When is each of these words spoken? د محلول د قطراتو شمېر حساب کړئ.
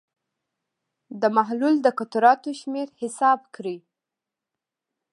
د 1.21 1.23
محلول 1.37 1.75
د 1.81 1.87
قطراتو 1.99 2.49
شمېر 2.61 2.87
حساب 3.01 3.39
کړئ. 3.55 3.77